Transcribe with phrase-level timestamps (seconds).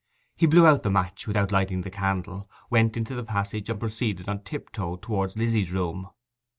[0.35, 4.27] He blew out the match without lighting the candle, went into the passage, and proceeded
[4.27, 6.09] on tiptoe towards Lizzy's room.